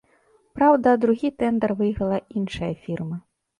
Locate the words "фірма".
2.89-3.23